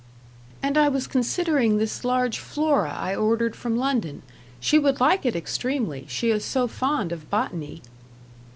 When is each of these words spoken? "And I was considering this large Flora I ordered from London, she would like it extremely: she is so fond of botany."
"And 0.63 0.79
I 0.79 0.89
was 0.89 1.05
considering 1.05 1.77
this 1.77 2.03
large 2.03 2.39
Flora 2.39 2.89
I 2.97 3.13
ordered 3.15 3.55
from 3.55 3.77
London, 3.77 4.23
she 4.59 4.79
would 4.79 4.99
like 4.99 5.27
it 5.27 5.35
extremely: 5.35 6.07
she 6.09 6.31
is 6.31 6.43
so 6.43 6.67
fond 6.67 7.11
of 7.11 7.29
botany." 7.29 7.83